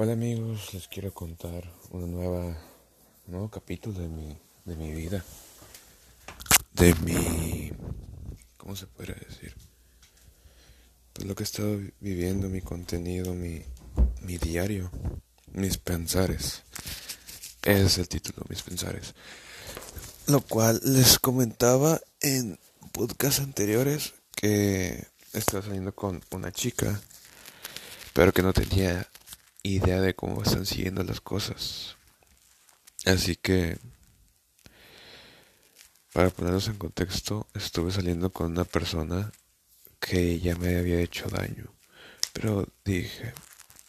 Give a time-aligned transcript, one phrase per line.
[0.00, 2.12] Hola amigos, les quiero contar un
[3.26, 5.24] nuevo capítulo de mi, de mi vida,
[6.72, 7.72] de mi,
[8.56, 9.56] ¿cómo se puede decir?
[11.12, 13.64] Pues lo que he estado viviendo, mi contenido, mi,
[14.20, 14.88] mi diario,
[15.52, 16.62] mis pensares.
[17.64, 19.16] Ese es el título, mis pensares.
[20.28, 22.56] Lo cual les comentaba en
[22.92, 27.00] podcasts anteriores que estaba saliendo con una chica,
[28.12, 29.08] pero que no tenía
[29.74, 31.96] idea de cómo están siguiendo las cosas.
[33.06, 33.78] Así que,
[36.12, 39.32] para ponerlos en contexto, estuve saliendo con una persona
[40.00, 41.72] que ya me había hecho daño.
[42.32, 43.32] Pero dije,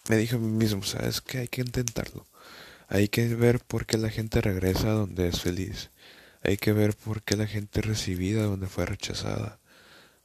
[0.09, 2.25] me dije a mí mismo, ¿sabes que Hay que intentarlo.
[2.87, 5.91] Hay que ver por qué la gente regresa donde es feliz.
[6.41, 9.59] Hay que ver por qué la gente recibida donde fue rechazada.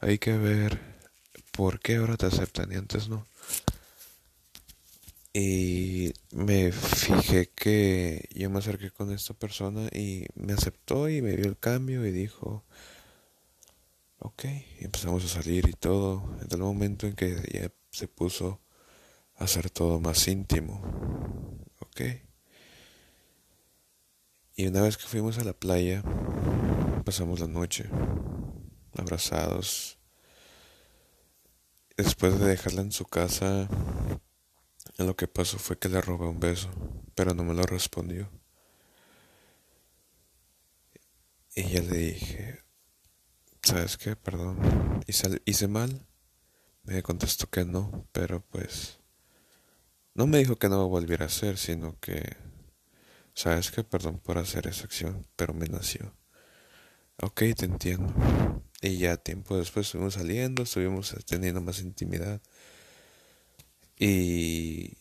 [0.01, 0.81] Hay que ver
[1.53, 3.27] por qué ahora te aceptan y antes no.
[5.37, 11.33] Y me fijé que yo me acerqué con esta persona y me aceptó y me
[11.37, 12.65] dio el cambio y dijo,
[14.21, 14.45] ok,
[14.79, 18.61] y empezamos a salir y todo, en el momento en que ya se puso
[19.35, 20.81] a hacer todo más íntimo,
[21.81, 22.01] ok.
[24.55, 26.05] Y una vez que fuimos a la playa,
[27.05, 27.91] pasamos la noche
[28.97, 29.99] abrazados.
[31.97, 33.69] Después de dejarla en su casa,
[34.99, 36.71] lo que pasó fue que le robé un beso,
[37.15, 38.31] pero no me lo respondió.
[41.57, 42.65] Y ya le dije,
[43.63, 44.17] ¿sabes qué?
[44.17, 46.07] Perdón, hice, hice mal.
[46.83, 48.99] Me contestó que no, pero pues
[50.15, 52.37] no me dijo que no lo volviera a hacer, sino que,
[53.35, 53.83] ¿sabes qué?
[53.83, 56.15] Perdón por hacer esa acción, pero me nació.
[57.23, 58.13] Ok, te entiendo.
[58.81, 62.43] Y ya tiempo después estuvimos saliendo, estuvimos teniendo más intimidad.
[63.99, 64.99] Y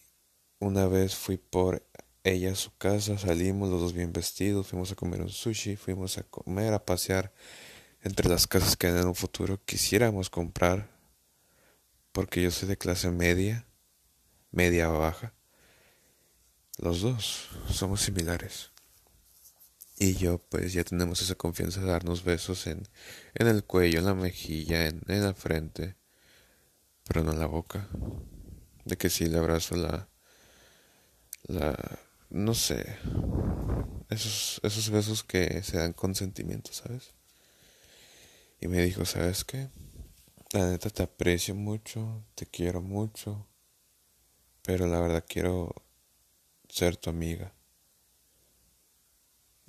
[0.59, 1.86] una vez fui por
[2.23, 6.17] ella a su casa, salimos los dos bien vestidos, fuimos a comer un sushi, fuimos
[6.17, 7.33] a comer, a pasear
[8.02, 10.89] entre las casas que en un futuro quisiéramos comprar,
[12.11, 13.65] porque yo soy de clase media,
[14.52, 15.33] media baja.
[16.77, 18.71] Los dos somos similares.
[19.98, 22.87] Y yo pues ya tenemos esa confianza de darnos besos en,
[23.36, 25.95] en el cuello, en la mejilla, en, en la frente,
[27.08, 27.89] pero no en la boca
[28.86, 30.08] de que sí le abrazo la
[31.44, 31.99] la
[32.30, 32.98] no sé
[34.10, 37.14] esos esos besos que se dan con sentimiento sabes
[38.60, 39.70] y me dijo sabes qué
[40.52, 43.48] la neta te aprecio mucho te quiero mucho
[44.64, 45.76] pero la verdad quiero
[46.70, 47.54] ser tu amiga.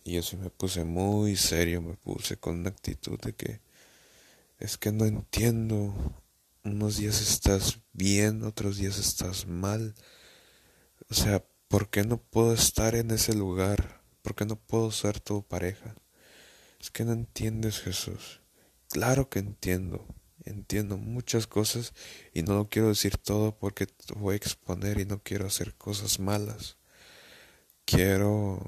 [0.05, 3.61] Y yo sí me puse muy serio me puse con una actitud de que
[4.59, 5.95] es que no entiendo
[6.65, 9.95] unos días estás bien, otros días estás mal.
[11.11, 14.03] O sea, ¿por qué no puedo estar en ese lugar?
[14.23, 15.95] ¿Por qué no puedo ser tu pareja?
[16.81, 18.41] Es que no entiendes, Jesús.
[18.89, 20.07] Claro que entiendo.
[20.45, 21.95] Entiendo muchas cosas
[22.33, 25.75] y no lo quiero decir todo porque te voy a exponer y no quiero hacer
[25.75, 26.79] cosas malas.
[27.85, 28.61] Quiero...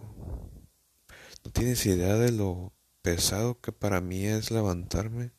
[1.45, 5.33] No tienes idea de lo pesado que para mí es levantarme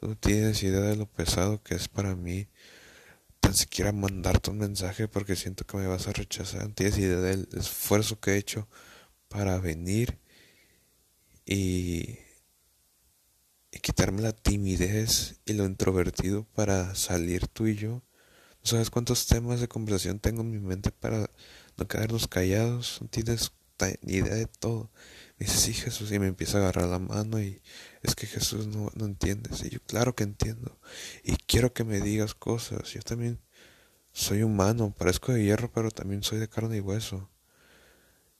[0.00, 2.48] no tienes idea de lo pesado que es para mí
[3.40, 6.66] tan siquiera mandarte un mensaje porque siento que me vas a rechazar.
[6.68, 8.68] No tienes idea del esfuerzo que he hecho
[9.28, 10.18] para venir
[11.44, 12.18] y,
[13.82, 18.02] quitarme la timidez y lo introvertido para salir tú y yo.
[18.62, 21.30] No sabes cuántos temas de conversación tengo en mi mente para
[21.76, 22.98] no quedarnos callados.
[23.00, 23.52] No tienes
[24.02, 24.90] idea de todo.
[25.38, 27.62] Me dice, sí, Jesús, y me empieza a agarrar la mano y
[28.02, 29.08] es que Jesús no, no.
[29.08, 30.78] Y yo, claro que entiendo.
[31.24, 32.92] Y quiero que me digas cosas.
[32.92, 33.40] Yo también
[34.12, 37.30] soy humano, parezco de hierro, pero también soy de carne y hueso.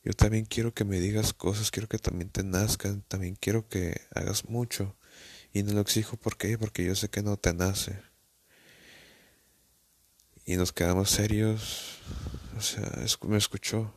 [0.05, 4.01] Yo también quiero que me digas cosas, quiero que también te nazcan, también quiero que
[4.15, 4.97] hagas mucho.
[5.53, 8.01] Y no lo exijo porque porque yo sé que no te nace.
[10.45, 11.99] Y nos quedamos serios,
[12.57, 12.89] o sea,
[13.27, 13.93] me escuchó,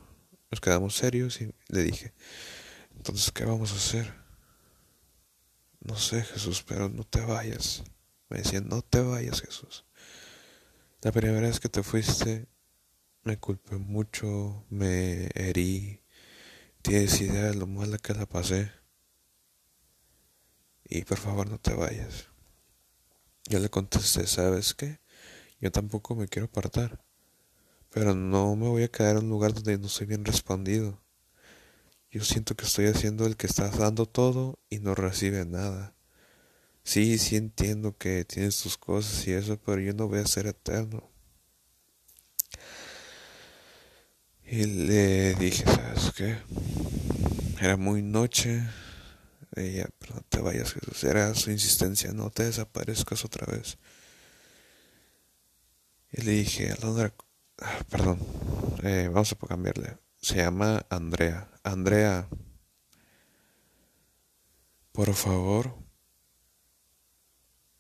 [0.52, 2.14] nos quedamos serios y le dije,
[2.96, 4.14] entonces, ¿qué vamos a hacer?
[5.80, 7.84] No sé, Jesús, pero no te vayas.
[8.30, 9.86] Me decían, no te vayas, Jesús.
[11.02, 12.48] La primera vez que te fuiste,
[13.24, 16.04] me culpé mucho, me herí.
[16.82, 18.72] Tienes idea de lo mala que la pasé.
[20.84, 22.28] Y por favor, no te vayas.
[23.46, 25.00] Yo le contesté, ¿sabes qué?
[25.60, 27.04] Yo tampoco me quiero apartar.
[27.92, 31.02] Pero no me voy a quedar en un lugar donde no soy bien respondido.
[32.12, 35.94] Yo siento que estoy haciendo el que estás dando todo y no recibe nada.
[36.84, 40.48] Sí, sí entiendo que tienes tus cosas y eso, pero yo no voy a ser
[40.48, 41.10] eterno.
[44.44, 46.38] Y le dije, ¿sabes qué?
[47.62, 48.68] Era muy noche.
[49.56, 51.04] Ella, pero no te vayas, Jesús.
[51.04, 53.78] Era su insistencia, no te desaparezcas otra vez.
[56.12, 57.14] Y le dije, Alondra,
[57.90, 58.20] perdón,
[58.84, 59.98] eh, vamos a cambiarle.
[60.22, 61.50] Se llama Andrea.
[61.64, 62.28] Andrea,
[64.92, 65.76] por favor,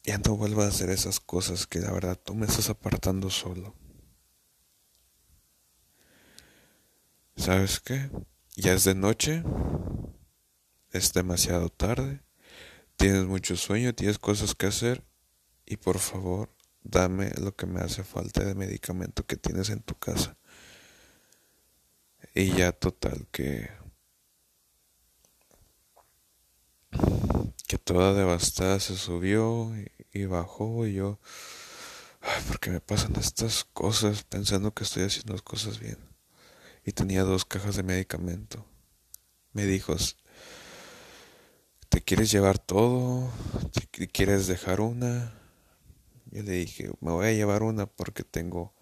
[0.04, 3.76] ya no vuelvas a hacer esas cosas que la verdad tú me estás apartando solo.
[7.36, 8.10] ¿Sabes qué?
[8.56, 9.44] Ya es de noche,
[10.92, 12.22] es demasiado tarde,
[12.98, 15.06] tienes mucho sueño, tienes cosas que hacer
[15.66, 16.54] y por favor
[16.84, 20.38] dame lo que me hace falta de medicamento que tienes en tu casa.
[22.34, 23.70] Y ya total que
[27.68, 29.72] que toda devastada se subió
[30.12, 31.20] y, bajó y yo
[32.48, 36.00] porque me pasan estas cosas pensando que estoy haciendo las cosas bien
[36.84, 38.66] y tenía dos cajas de medicamento
[39.54, 39.96] me dijo
[41.90, 43.32] ¿te quieres llevar todo?
[43.92, 45.39] ¿te quieres dejar una?
[46.32, 48.74] Yo le dije me voy a llevar una porque tengo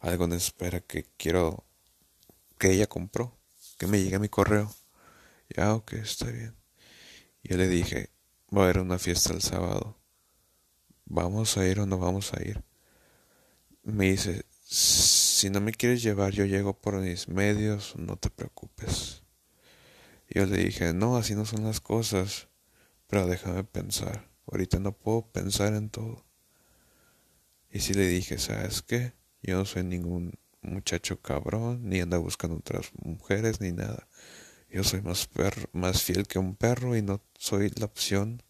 [0.00, 1.64] algo en espera que quiero
[2.58, 3.38] que ella compró
[3.78, 4.74] que me llegue a mi correo
[5.48, 6.56] ya ok está bien
[7.42, 8.12] yo le dije
[8.54, 9.96] Va a haber una fiesta el sábado.
[11.06, 12.62] ¿Vamos a ir o no vamos a ir?
[13.82, 19.22] Me dice, si no me quieres llevar, yo llego por mis medios, no te preocupes.
[20.28, 22.48] Yo le dije, no, así no son las cosas,
[23.06, 24.28] pero déjame pensar.
[24.46, 26.22] Ahorita no puedo pensar en todo.
[27.72, 29.14] Y si le dije, ¿sabes qué?
[29.42, 34.06] Yo no soy ningún muchacho cabrón, ni anda buscando otras mujeres, ni nada.
[34.68, 38.42] Yo soy más, perro, más fiel que un perro y no soy la opción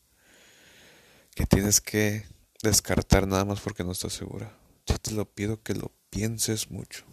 [1.34, 2.26] que tienes que
[2.62, 4.58] descartar nada más porque no estás segura.
[4.86, 7.04] Yo te lo pido que lo pienses mucho.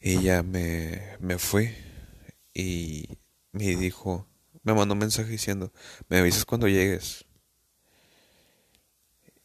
[0.00, 1.72] Y ya me, me fui
[2.52, 3.18] y
[3.52, 4.26] me dijo,
[4.62, 5.72] me mandó un mensaje diciendo,
[6.08, 7.25] me avisas cuando llegues.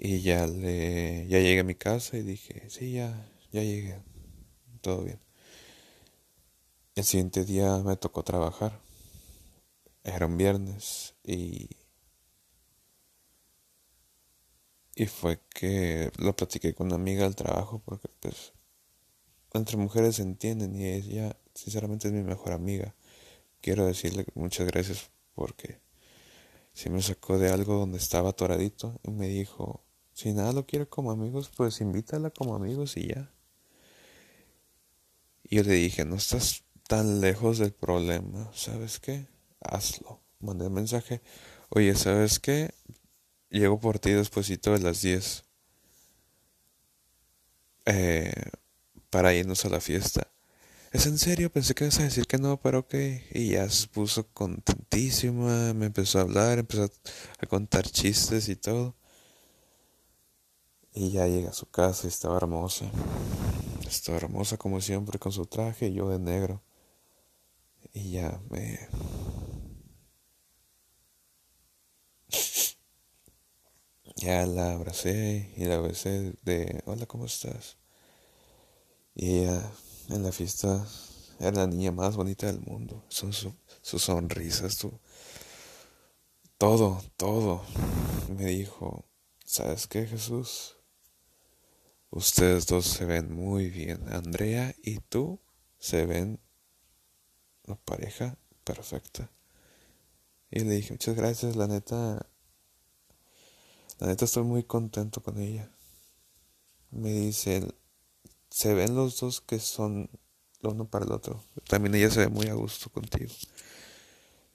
[0.03, 4.01] Y ya le, ya llegué a mi casa y dije, sí, ya, ya llegué,
[4.81, 5.19] todo bien.
[6.95, 8.79] El siguiente día me tocó trabajar.
[10.03, 11.69] Era un viernes y
[14.95, 18.53] y fue que lo platiqué con una amiga del trabajo porque pues
[19.53, 22.95] entre mujeres se entienden y ella sinceramente es mi mejor amiga.
[23.61, 25.79] Quiero decirle muchas gracias porque
[26.73, 29.83] si me sacó de algo donde estaba atoradito y me dijo,
[30.21, 33.33] si nada lo quiere como amigos, pues invítala como amigos y ya.
[35.43, 39.27] Y yo le dije, no estás tan lejos del problema, ¿sabes qué?
[39.61, 40.21] Hazlo.
[40.39, 41.21] Mandé un mensaje,
[41.69, 42.71] oye, ¿sabes qué?
[43.49, 45.43] Llego por ti despuesito de las 10
[47.85, 48.31] eh,
[49.09, 50.27] para irnos a la fiesta.
[50.91, 51.51] ¿Es en serio?
[51.51, 52.93] Pensé que ibas a decir que no, pero ok.
[53.33, 56.91] Y ya se puso contentísima, me empezó a hablar, empezó
[57.39, 59.00] a contar chistes y todo.
[60.95, 62.85] Ya llega a su casa y estaba hermosa.
[63.87, 66.61] Estaba hermosa como siempre con su traje y yo de negro.
[67.93, 68.79] Y ya me...
[74.15, 77.75] Ya la abracé y la besé de hola, ¿cómo estás?
[79.15, 79.71] Y ella
[80.09, 80.85] en la fiesta
[81.39, 83.03] era la niña más bonita del mundo.
[83.09, 83.53] Son sus
[84.01, 84.91] sonrisas, tu,
[86.57, 87.61] todo, todo.
[88.37, 89.05] Me dijo,
[89.45, 90.77] ¿sabes qué, Jesús?
[92.11, 94.05] Ustedes dos se ven muy bien.
[94.13, 95.39] Andrea y tú
[95.79, 96.39] se ven
[97.65, 99.31] una pareja perfecta.
[100.51, 102.27] Y le dije, muchas gracias, la neta.
[103.99, 105.71] La neta estoy muy contento con ella.
[106.89, 107.73] Me dice,
[108.49, 110.09] se ven los dos que son
[110.59, 111.41] lo uno para el otro.
[111.69, 113.31] También ella se ve muy a gusto contigo.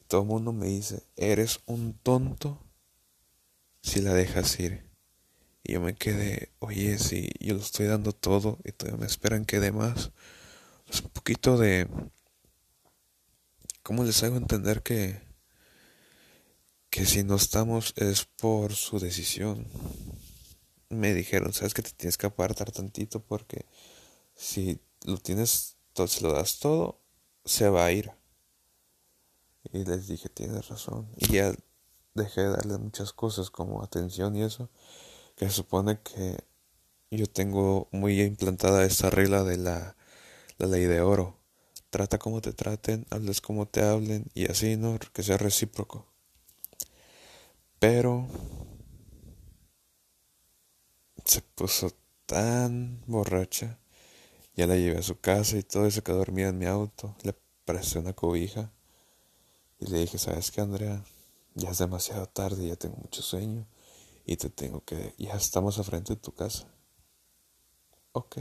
[0.09, 2.61] Todo el mundo me dice, eres un tonto
[3.81, 4.86] si la dejas ir.
[5.67, 9.45] Y yo me quedé, oye, si yo lo estoy dando todo y todavía me esperan
[9.45, 10.13] que dé más.
[10.89, 11.89] Es un poquito de
[13.87, 15.23] ¿Cómo les hago entender que,
[16.91, 19.65] que si no estamos es por su decisión?
[20.89, 23.65] Me dijeron, sabes que te tienes que apartar tantito porque
[24.35, 25.77] si lo tienes,
[26.09, 26.99] si lo das todo,
[27.45, 28.11] se va a ir.
[29.73, 31.09] Y les dije, tienes razón.
[31.19, 31.55] Y ya
[32.15, 34.69] dejé de darle muchas cosas como atención y eso,
[35.37, 36.39] que se supone que
[37.11, 39.97] yo tengo muy implantada esta regla de la,
[40.59, 41.39] la ley de oro
[41.91, 44.99] trata como te traten, hables como te hablen y así, ¿no?
[45.13, 46.07] Que sea recíproco.
[47.79, 48.27] Pero
[51.25, 51.91] se puso
[52.27, 53.79] tan borracha
[54.57, 57.17] Ya la llevé a su casa y todo, eso se quedó dormida en mi auto.
[57.25, 57.35] Le
[57.67, 58.73] presté una cobija
[59.81, 61.03] y le dije, ¿sabes qué, Andrea?
[61.55, 63.67] Ya es demasiado tarde, ya tengo mucho sueño
[64.27, 65.15] y te tengo que...
[65.19, 66.67] Ya estamos a frente de tu casa.
[68.13, 68.39] Ok.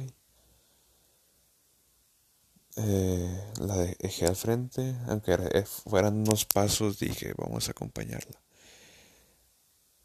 [2.78, 8.42] Eh, la dejé al frente, aunque eh, fueran unos pasos, dije, vamos a acompañarla.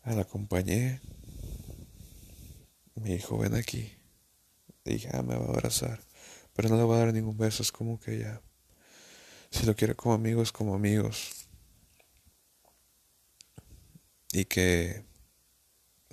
[0.05, 1.01] La acompañé.
[2.97, 3.91] Me dijo, ven aquí.
[4.85, 6.01] Dije, ah, me va a abrazar.
[6.53, 8.43] Pero no le voy a dar ningún beso, es como que ya.
[9.51, 11.49] Si lo quiere como amigos, como amigos.
[14.33, 15.10] Y que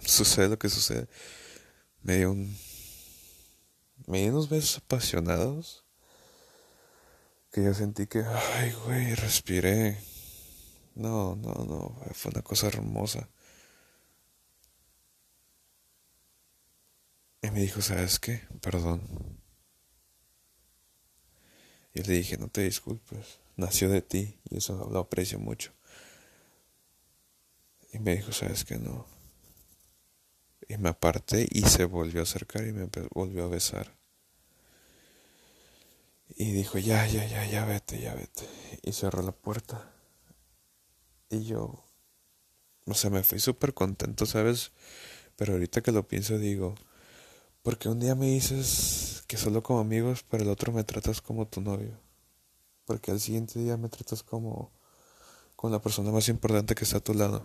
[0.04, 1.08] sucede lo que sucede.
[2.02, 2.58] Me dio un.
[4.08, 5.84] Me dio unos besos apasionados.
[7.52, 10.00] Que yo sentí que, ay, güey, respiré.
[10.96, 13.30] No, no, no, fue una cosa hermosa.
[17.42, 18.48] Y me dijo, ¿sabes qué?
[18.62, 19.02] Perdón.
[21.94, 25.72] Y le dije, no te disculpes, nació de ti y eso lo aprecio mucho.
[27.92, 28.78] Y me dijo, ¿sabes qué?
[28.78, 29.17] No.
[30.68, 33.96] Y me aparté y se volvió a acercar y me volvió a besar.
[36.36, 38.48] Y dijo, ya, ya, ya, ya vete, ya vete.
[38.84, 39.92] Y cerró la puerta.
[41.30, 41.84] Y yo,
[42.86, 44.72] o sea, me fui súper contento, ¿sabes?
[45.36, 46.76] Pero ahorita que lo pienso digo,
[47.64, 51.48] porque un día me dices que solo como amigos, pero el otro me tratas como
[51.48, 52.00] tu novio.
[52.86, 54.72] Porque al siguiente día me tratas como
[55.58, 57.44] con la persona más importante que está a tu lado.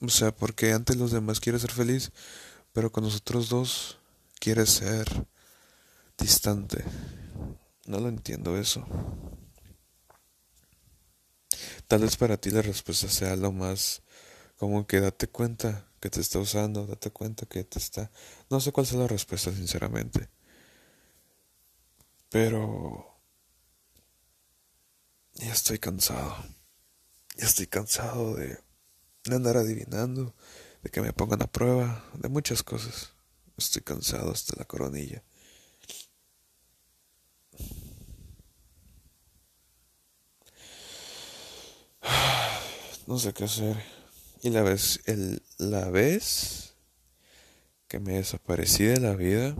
[0.00, 2.10] O sea, porque ante los demás quieres ser feliz,
[2.72, 3.98] pero con nosotros dos
[4.38, 5.26] quieres ser
[6.18, 6.84] distante.
[7.86, 8.86] No lo entiendo eso.
[11.86, 14.02] Tal vez para ti la respuesta sea lo más
[14.56, 18.10] como que date cuenta que te está usando, date cuenta que te está...
[18.48, 20.28] No sé cuál sea la respuesta, sinceramente.
[22.30, 23.20] Pero...
[25.34, 26.36] Ya estoy cansado.
[27.36, 28.58] Ya estoy cansado de,
[29.24, 30.34] de andar adivinando,
[30.82, 33.12] de que me pongan a prueba, de muchas cosas.
[33.56, 35.22] Estoy cansado hasta la coronilla.
[43.06, 43.76] No sé qué hacer.
[44.40, 46.74] Y la vez, el, la vez
[47.88, 49.56] que me desaparecí de la vida,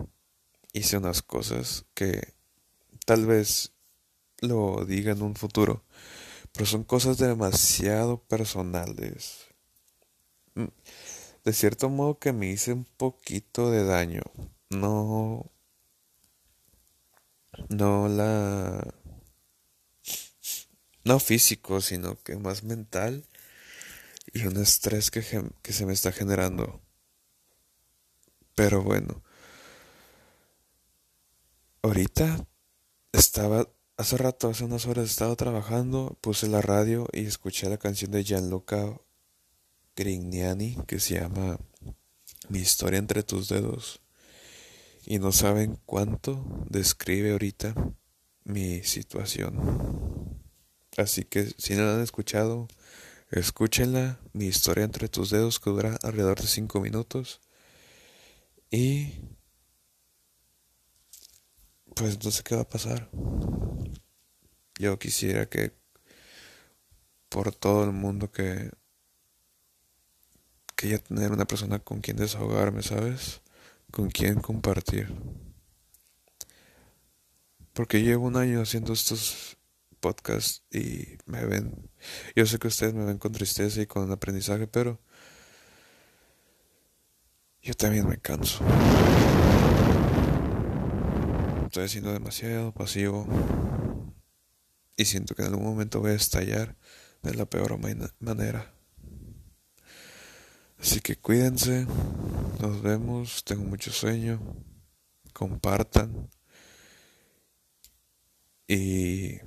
[0.71, 2.33] hice unas cosas que
[3.05, 3.73] tal vez
[4.39, 5.83] lo diga en un futuro,
[6.53, 9.50] pero son cosas demasiado personales.
[10.55, 14.21] De cierto modo que me hice un poquito de daño.
[14.69, 15.51] No.
[17.69, 18.93] No la.
[21.03, 23.25] No físico, sino que más mental
[24.33, 25.23] y un estrés que,
[25.61, 26.81] que se me está generando.
[28.55, 29.23] Pero bueno,
[31.81, 32.45] ahorita
[33.11, 33.67] estaba,
[33.97, 38.23] hace rato, hace unas horas estaba trabajando, puse la radio y escuché la canción de
[38.23, 38.99] Gianluca
[39.95, 41.59] Grignani que se llama
[42.49, 44.01] Mi historia entre tus dedos.
[45.05, 47.73] Y no saben cuánto describe ahorita
[48.43, 50.39] mi situación.
[50.97, 52.67] Así que si no la han escuchado,
[53.31, 57.39] Escúchenla, mi historia entre tus dedos que dura alrededor de 5 minutos.
[58.69, 59.13] Y
[61.95, 63.09] pues no sé qué va a pasar.
[64.77, 65.71] Yo quisiera que
[67.29, 68.71] por todo el mundo que
[70.81, 73.41] que ya tener una persona con quien desahogarme, ¿sabes?
[73.91, 75.13] Con quien compartir.
[77.73, 79.57] Porque llevo un año haciendo estos
[79.99, 81.87] podcast y me ven,
[82.35, 84.99] yo sé que ustedes me ven con tristeza y con aprendizaje, pero
[87.61, 88.65] yo también me canso.
[91.65, 93.27] Estoy siendo demasiado pasivo
[94.97, 96.75] y siento que en algún momento voy a estallar
[97.21, 97.77] de la peor
[98.19, 98.80] manera.
[100.81, 101.85] Así que cuídense,
[102.59, 104.39] nos vemos, tengo mucho sueño,
[105.31, 106.27] compartan
[108.67, 109.39] y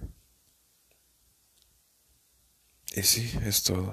[2.97, 3.93] y sí, es todo.